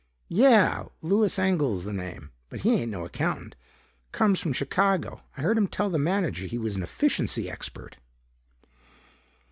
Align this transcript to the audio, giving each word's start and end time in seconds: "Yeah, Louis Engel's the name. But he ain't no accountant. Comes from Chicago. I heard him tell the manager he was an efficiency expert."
"Yeah, 0.29 0.85
Louis 1.03 1.37
Engel's 1.37 1.83
the 1.85 1.93
name. 1.93 2.31
But 2.49 2.61
he 2.61 2.73
ain't 2.73 2.89
no 2.91 3.05
accountant. 3.05 3.55
Comes 4.11 4.39
from 4.41 4.51
Chicago. 4.51 5.21
I 5.37 5.41
heard 5.43 5.59
him 5.59 5.67
tell 5.67 5.91
the 5.91 5.99
manager 5.99 6.47
he 6.47 6.57
was 6.57 6.75
an 6.75 6.81
efficiency 6.81 7.47
expert." 7.51 7.97